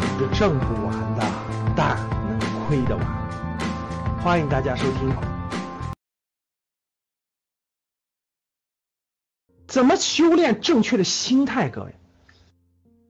[0.00, 1.22] 钱挣不完的，
[1.76, 1.96] 但
[2.26, 4.20] 能亏得完。
[4.22, 5.14] 欢迎大家收听。
[9.66, 11.68] 怎么修炼正确的心态？
[11.68, 11.94] 各位，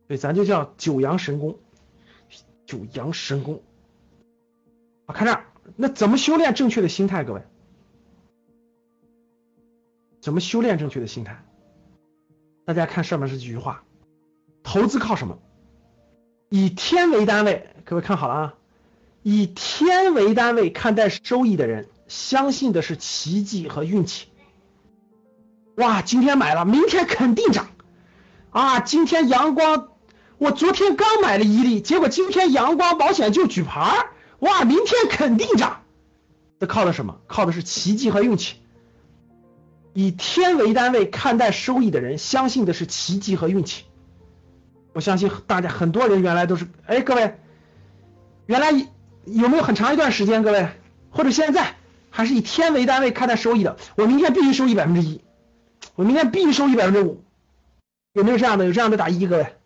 [0.09, 1.59] 对，咱就叫九阳神功。
[2.67, 3.63] 九阳神功
[5.05, 5.45] 啊，看这儿，
[5.77, 7.23] 那怎么修炼正确的心态？
[7.23, 7.43] 各位，
[10.23, 11.45] 怎么修炼正确的心态？
[12.65, 13.85] 大家看上面这几句话，
[14.63, 15.39] 投资靠什么？
[16.57, 18.55] 以天为单位，各位看好了啊！
[19.25, 24.29] 以天为单位看待收益的人，相信的是奇迹和运气。
[25.75, 27.71] 哇，今天买了，明天肯定涨
[28.51, 28.79] 啊！
[28.79, 29.89] 今天阳光，
[30.39, 34.07] 我昨天刚买了一粒，结果今天阳光保险就举牌
[34.39, 35.83] 哇，明天肯定涨。
[36.61, 37.19] 这靠的什么？
[37.27, 38.59] 靠的是奇迹和运气。
[39.93, 43.87] 以天为单位看待收益的人，相信的是奇迹和运气。
[44.95, 47.39] 我相信大家很多人原来都是，哎，各位，
[48.47, 48.71] 原来
[49.25, 50.69] 有没有很长一段时间，各位
[51.11, 51.75] 或者现在
[52.11, 53.77] 还是以天为单位看待收益的？
[53.97, 55.21] 我明天必须收益百分之一，
[55.97, 57.23] 我明天必须收益百分之五，
[58.13, 58.65] 有没有这样的？
[58.65, 59.57] 有这样的打一，各位，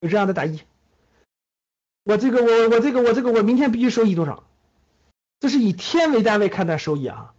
[0.00, 0.60] 有这样的打一。
[2.04, 4.42] 我这个我我这个我这个我明天必须收益多少？
[5.38, 7.32] 这是以天为单位看待收益啊。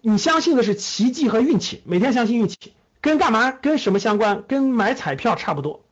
[0.00, 3.50] 你相信的是奇迹和运气，每天相信运气，跟干嘛？
[3.50, 4.44] 跟什么相关？
[4.46, 5.84] 跟买彩票差不多，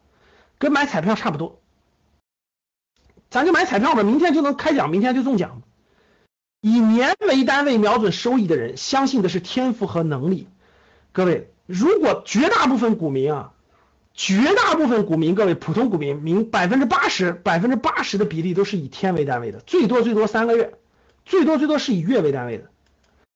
[0.59, 1.61] 跟买彩票差不多。
[3.31, 5.63] 咱就买彩票吧，明天就能开奖，明天就中奖。
[6.61, 10.49] 以年为单位瞄准收益的人，相信的是天赋和能力。
[11.13, 13.53] 各位，如果绝大部分股民啊，
[14.13, 20.75] 绝大部分股民，各位普通股民，明百分之八十，百分之八十的比例都是以天为单位的，最多最多三个月，
[21.25, 22.71] 最多最多是以月为单位的。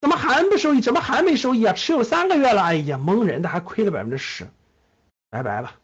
[0.02, 0.80] 怎么还不收益？
[0.80, 1.74] 怎么还没收益啊？
[1.74, 4.48] 持有三个月了，哎呀，蒙人的，还亏了百分之十，
[5.30, 5.76] 拜拜了。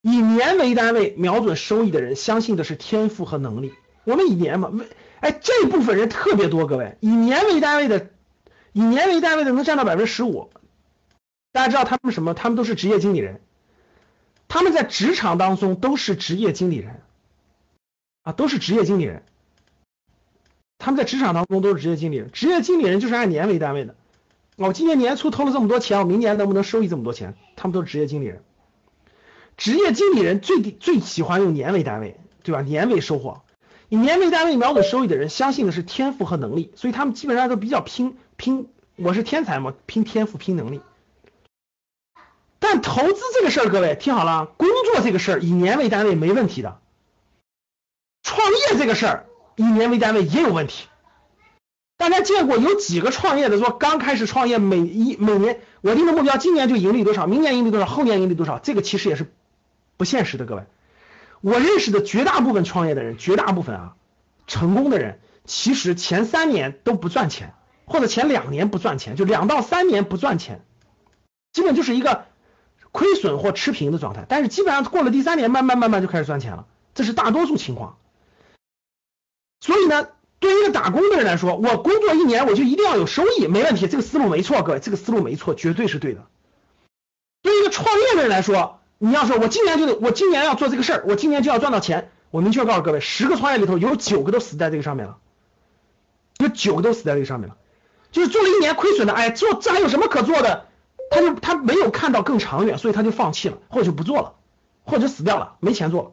[0.00, 3.74] 以年为单位瞄准收益的人，相信的是天赋和能力。
[4.04, 4.72] 我们以年嘛，
[5.20, 8.08] 哎，这部分人特别多，各位，以年为单位的，
[8.72, 10.50] 以年为单位的能占到百分之十五。
[11.52, 12.32] 大家知道他们什么？
[12.32, 13.42] 他们都是职业经理人，
[14.48, 17.02] 他们在职场当中都是职业经理人，
[18.22, 19.22] 啊，都是职业经理人。
[20.78, 23.94] 他们在职场当中都是职业经理人，职业经理人就是按年为单位的。
[24.56, 27.34] 我今年年初投了这么多钱，我明年能不能收益这么多钱？
[27.56, 28.42] 他们都是职业经理人。
[29.56, 32.62] 职业经理人最最喜欢用年为单位，对吧？
[32.62, 33.42] 年为收获，
[33.88, 38.68] 以年为单位瞄准收益的人，相信的是天赋和能力，所以他们基本上都比较拼拼。
[38.96, 40.80] 我是天才嘛，拼天赋，拼能力。
[42.58, 46.80] 但投资这个事儿，各位听好了，工作这个事儿以年为单位没问题的，
[48.22, 49.26] 创业这个事儿。
[49.56, 50.86] 以年为单位也有问题。
[51.98, 58.58] 大家见过有几个创业的说刚开始创业，每一每年我定的目标，今年就盈利多少，明年盈利多少，后年盈利多少？
[58.58, 59.32] 这个其实也是
[59.96, 60.44] 不现实的。
[60.44, 60.64] 各位，
[61.40, 63.96] 我认识的绝大部分创业的人，绝大部分啊
[64.46, 67.54] 成功的人，其实前三年都不赚钱，
[67.86, 70.60] 或者前两年不赚钱，就两到三年不赚钱，
[71.54, 72.26] 基本就是一个
[72.92, 74.26] 亏损或持平的状态。
[74.28, 77.96] 但是基本上过了第三年，慢慢慢慢就开始赚钱了，这是大多数情况。
[79.60, 80.08] 所以呢，
[80.38, 86.26] 对于一个打工的人来说，我工作一年我就一定要有收益，没问题，这个思路没错，各位，这个思路没错，绝对是对的。
[87.42, 95.18] 对于一个创业的人来说，你要说我今年就得，我今年要做这个事儿，我今年就要赚到钱，我明确告诉各位，十个创业里头有九个都死在这个上面了，
[96.38, 97.56] 有九个都死在这个上面了，
[98.12, 100.66] 就是做了一年亏损的，哎，做这还有什么可做的？
[101.08, 104.34] 他就他没有看到更长远，所以他就放弃了，或者就不做了，
[104.84, 106.10] 或者死掉了，没钱做了。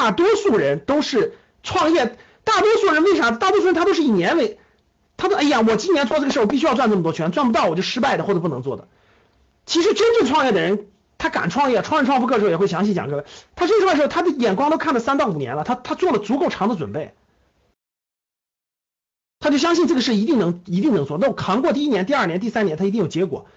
[0.00, 1.34] 大多数人都是。
[1.62, 3.32] 创业，大多数人为啥？
[3.32, 4.58] 大多数人他都是以年为，
[5.18, 8.88] 他说：“哎呀，我今年做这个事儿，我必须要赚这么多钱，赚不到我就失败的或者不能做的。”
[9.66, 10.86] 其实真正创业的人，
[11.18, 13.24] 他敢创业，创业创富课的时候也会详细讲各位，
[13.54, 17.12] 他真正的时候，他的眼光都看了三到五年了，他他做了足够长的准备，
[19.38, 21.18] 他就相信这个事一定能一定能做。
[21.18, 23.48] 那我扛过第一年、第二年、第三年，他一定有结果。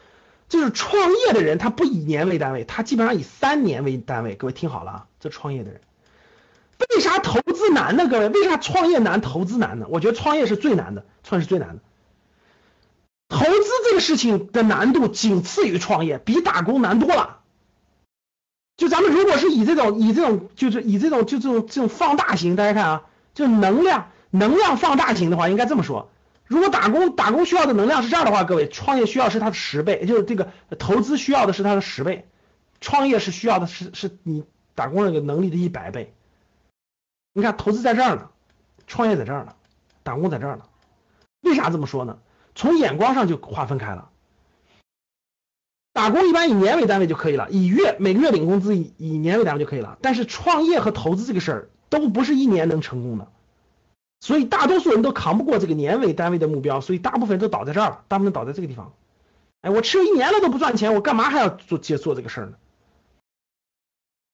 [0.50, 4.35] 就是创业的人，他不以年为单位，他基本上以三年为单位。
[4.35, 5.79] 各位听好了啊，这创业的人。
[6.95, 8.07] 为啥投资难呢？
[8.07, 9.87] 各位，为啥创业难，投资难呢？
[9.89, 11.81] 我觉得创业是最难的，创业是最难的。
[13.29, 17.39] 投资这个事情的难度仅次于创业，比打工难多了。
[18.77, 23.03] 就咱们如果是以这种以这种就是以这种就这种这种放大型，大家看啊，
[23.33, 26.11] 就能量能量放大型的话，应该这么说：
[26.45, 32.27] 如果打工打工需要的能量是这样的话，各位，创业需要是它的十倍，就是这个投资需要的是它的十倍，
[32.81, 34.43] 创业是需要的是是你
[34.75, 36.13] 打工那个能力的一百倍。
[37.33, 38.30] 你看，投资在这儿呢，
[38.88, 39.56] 创业在这儿呢，
[40.03, 40.65] 打工在这儿呢。
[41.41, 42.19] 为啥这么说呢？
[42.56, 44.09] 从眼光上就划分开了。
[45.91, 49.97] 打工一般以年为单位就可以了，以月每个月领工资以以年为单位就可以了。
[50.01, 53.27] 但是创业和投资这个事儿都不是一年能成功的，
[54.19, 58.94] 所以大多数人都扛不过这个年为单位的目标，所以大部分人都倒在这儿了，大部分倒在这个地方。
[59.62, 62.53] 哎，我吃了一年了都不赚钱，我干嘛还要做接做这个事儿呢？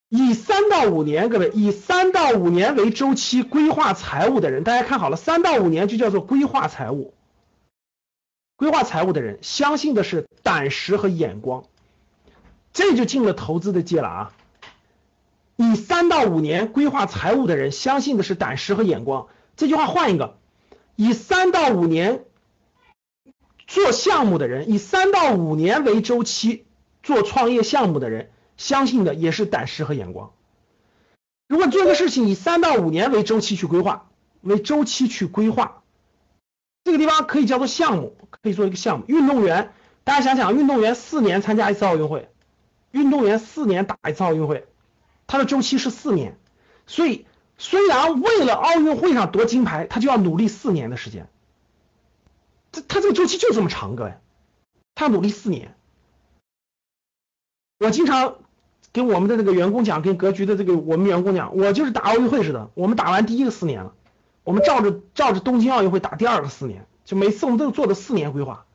[0.09, 7.13] 以三到五年，各位以三到五年为周期规划财务的人，大家看好了，三到五年就叫做规划财务。
[8.55, 11.63] 规划财务的人相信的是胆识和眼光，
[12.73, 14.33] 这就进了投资的界了啊！
[15.55, 20.37] 以三到五年规划财务的人相信的是胆识和眼光，这句话换一个，
[20.95, 22.25] 以三到五年
[23.67, 26.65] 做项目的人，以三到五年为周期
[27.03, 28.31] 做创业项目的人。
[28.59, 30.33] 相信的也是胆识和眼光。
[31.47, 34.09] 如果做一个事情以三到五年为周期去规划，
[34.41, 35.81] 为周期去规划，
[36.83, 39.05] 这个地方可以叫做项目，可以做一个项目。
[39.07, 39.73] 运动员，
[40.03, 42.29] 大家想想，运动员四年参加一次奥运会，
[42.91, 44.67] 运动员四年打一次奥运会，
[45.25, 46.37] 他的周期是四年。
[46.85, 47.25] 所以，
[47.57, 51.29] 虽然为了奥运会上夺金牌，他就要努力四年的时间。
[52.73, 54.15] 这他这个周期就这么长，各位，
[54.95, 55.77] 他努力四年。
[57.79, 58.35] 我经常。
[58.91, 63.93] 跟我们的那个员工讲，跟格局的这个我们员工讲，我就是打奥运会似的，我们打完第一个四年了，
[64.43, 68.65] 我们照着照着东京奥运会打第二个四年，就每次我们都做的四年规划，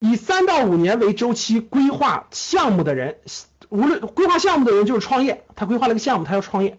[0.00, 3.18] 以三到五年为周期规划项目的人，
[3.68, 6.78] 无论规划项目的人就是创业，他规划了个项目，他要创业，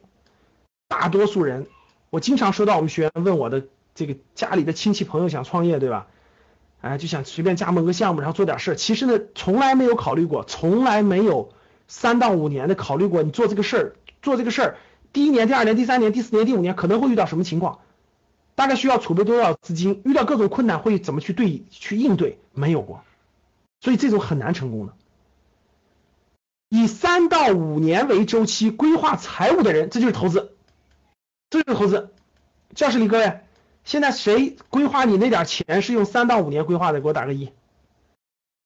[0.88, 1.68] 大多数人，
[2.10, 6.08] 我经常收到我们学员问我的这个家里的亲戚朋友想创业，对吧？
[6.82, 11.52] 哎，就想随便加盟个项目，然后做点事其实呢，从来没有考虑过，从来没有。
[11.90, 14.78] 三到五年的考虑过，你做这个事儿，做这个事儿，
[15.12, 17.80] 第一年、第二年、第三年、第四年、第五年可能会遇到什么情况？
[18.56, 20.02] 大概需要储备多少资金？
[20.06, 22.38] 遇到各种困难会怎么去对去应对？
[22.54, 23.04] 没有过，
[23.82, 24.94] 所以这种很难成功的。
[26.70, 30.54] 以三到五年为周期规划财务的人，这就是投资，
[31.50, 32.12] 这就是投资。
[32.76, 33.40] 教室里各位，
[33.84, 37.02] 现在谁规划你那点钱是用三到五年规划的？
[37.02, 37.50] 给我打个一。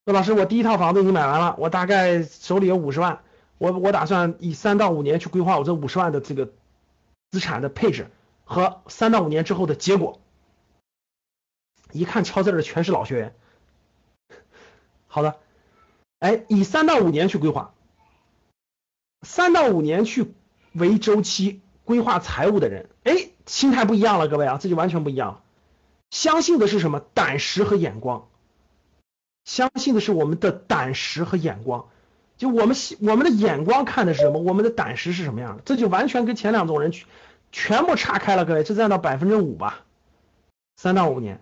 [0.06, 3.24] 说老师，我第一套房子已经买完了，我大概手里有五十万，
[3.58, 6.52] 我我打算以三到五年去规划我这五十万的这个
[7.32, 8.12] 资产的配置
[8.44, 10.20] 和三到五年之后的结果。
[11.94, 13.36] 一看敲字的全是老学员。
[15.08, 15.38] 好的，
[16.20, 17.74] 哎，以三到五年去规划，
[19.22, 20.34] 三到五年去
[20.74, 25.44] 为周期规划财务的人，哎，心态不一样了，各位啊，这就完全不一样了。
[26.10, 27.00] 相信的是什么？
[27.00, 28.28] 胆识和眼光。
[29.46, 31.90] 相信的是我们的胆识和眼光，
[32.38, 37.08] 就我们我们的眼光看的是什么，我们的胆识是什么样的，这就完全跟前两种人全
[37.52, 38.46] 全部岔开了。
[38.46, 39.82] 各位，这占到百分之五吧，
[40.78, 41.42] 三到五年，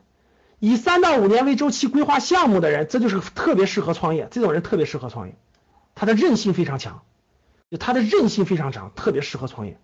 [0.59, 5.35] 以三到五年为周期规划项目的人，这就是特别适合创业，这种人特别适合创业，
[5.93, 7.03] 他的韧性非常强，
[7.69, 9.77] 就他的韧性非常强，特别适合创业。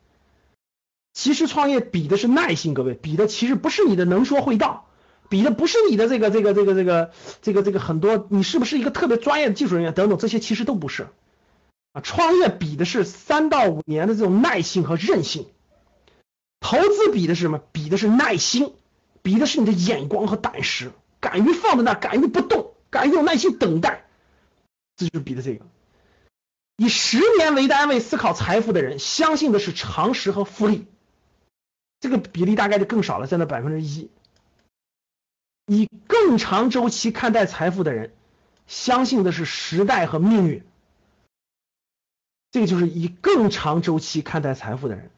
[1.13, 4.86] 其实创业比的是耐心，各位，比的其实不是你的能说会道。
[5.29, 11.07] 比的不是你的这个这个这个这个这个这个很多，你是不是一个特别专业的技术人员等等，这些其实都不是
[11.93, 12.01] 啊。
[12.01, 15.47] 创业比的是三到五年的这种耐性和韧性，
[16.59, 17.61] 投资比的是什么？
[17.71, 18.73] 比的是耐心，
[19.21, 24.05] 比的是你的眼光和胆识，敢于放在那，敢于不动，敢于有耐心等待，
[24.95, 25.65] 这就是比的这个。
[26.77, 30.85] 以十年为单位思考财富的人，相信的是常识和复利，
[31.99, 34.09] 这个比例大概就更少了，占到百分之一。
[35.67, 38.13] 以更长周期看待财富的人，
[38.67, 40.63] 相信的是时代和命运。
[42.51, 45.11] 这个就是以更长周期看待财富的人，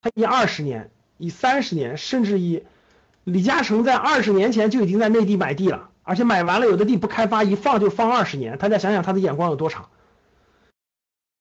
[0.00, 2.64] 他以二十年、以三十年，甚至以
[3.24, 8.56] 李嘉诚在二十年前就已经在内地买地了，而且买完了有的地不开发，一放就放二十年。
[8.56, 9.90] 大家想想他的眼光有多长？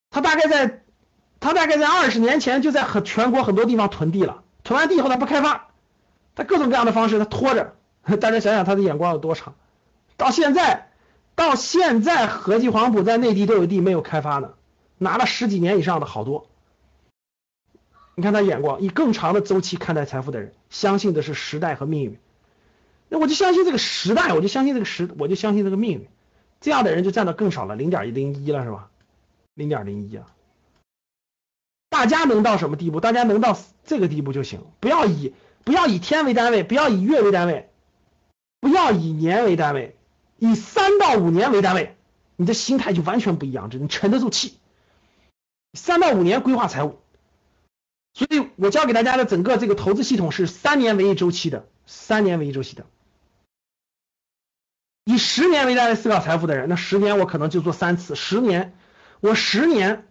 [0.09, 0.83] 他大概在，
[1.39, 5.69] 他大概在二十年前就在很全国很多地方囤地了，囤完地以后他不开发，
[6.35, 7.77] 他各种各样的方式他拖着。
[8.19, 9.55] 大家想想他的眼光有多长，
[10.17, 10.89] 到现在，
[11.35, 14.53] 到现在合计黄埔在内地都有地没有开发呢，
[14.97, 16.47] 拿了十几年以上的好多。
[18.15, 22.17] 你看他眼光，以更长的周期看待财富的人，相信的是时代和命运。
[23.07, 26.07] 那我就相信这个时代，我就相信这个时，我就相信这个命运。
[26.59, 28.89] 这样的人就占到更少了，零点零一了是吧？
[29.55, 30.27] 零点零一啊。
[31.89, 32.99] 大家能到什么地步？
[32.99, 37.70] 大家能到这个地步就行，不要以不要以天为单位，不要以月为单位。
[38.61, 39.97] 不要以年为单位，
[40.37, 41.97] 以三到五年为单位，
[42.37, 44.57] 你的心态就完全不一样，这你沉得住气。
[45.73, 46.99] 三到五年规划财务，
[48.13, 52.85] 所以我教给大家的整个这个投资系统是三年为一周期的，三年为一周期的。
[55.05, 58.77] 以十年为单位思考财富的人，那十年我可能就做三次，十年
[59.21, 60.07] 我十年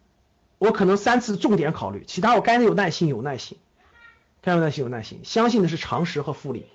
[0.59, 3.59] 我可能三次重点考虑，其他我该有耐心有耐心，
[4.43, 6.67] 该有耐心有耐心，相信的是常识和复利。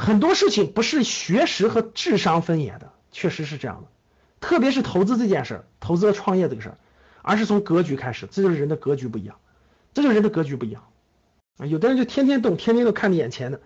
[0.00, 3.88] 很多事情不是学识和智商分野的，确实是这样的。
[4.40, 6.78] 特别是投资这件事儿，投资和创业这个事儿，
[7.20, 9.36] 而是从格局开始，这就是人的格局不一样，
[9.92, 10.86] 这就是人的格局不一样。
[11.58, 11.66] 啊。
[11.66, 13.60] 有的人就天天动，天天都看着眼前的，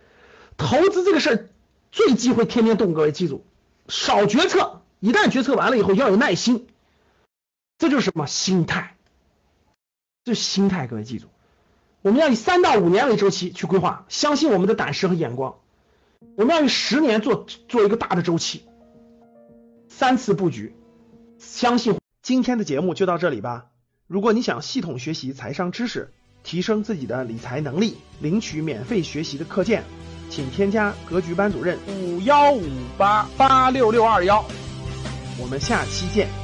[0.57, 1.49] 投资这个事儿
[1.93, 3.47] 最忌讳天天动，各位记住，
[3.87, 6.67] 少决策，一旦决策完了以后要有耐心，
[7.79, 8.27] 这就是什么？
[8.27, 8.97] 心态，
[10.25, 11.29] 这是心态，各位记住，
[12.03, 15.55] 我们要以三到五年为周期去规划，相信我们的胆识和眼光，
[16.37, 18.63] 我们要用十年做做一个大的周期。
[19.89, 20.75] 三次布局，
[21.39, 23.67] 相信今天的节目就到这里吧。
[24.07, 26.13] 如果你想系统学习财商知识，
[26.43, 29.83] 提升自己的理财能力，领取免费学习的课件，
[30.29, 34.45] 请添加格局班主任五幺五八八六六二幺。
[35.41, 36.44] 我们下期见。